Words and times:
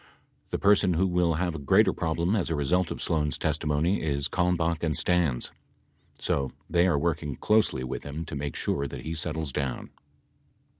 The 0.49 0.57
person 0.57 0.93
who 0.95 1.05
will 1.05 1.35
have 1.35 1.53
a 1.53 1.59
greater 1.59 1.93
problem 1.93 2.35
as 2.35 2.49
a 2.49 2.55
result 2.55 2.89
of 2.89 3.03
Sloan's 3.03 3.37
testimony 3.37 4.01
is 4.01 4.27
Kalmbach 4.29 4.81
and 4.81 4.97
Stans. 4.97 5.51
So 6.17 6.51
they 6.67 6.87
are 6.87 6.97
working 6.97 7.35
closely 7.35 7.83
with 7.83 8.01
him 8.01 8.25
to 8.25 8.35
make 8.35 8.55
sure 8.55 8.87
that 8.87 9.01
he 9.05 9.13
settles 9.13 9.51
down. 9.51 9.91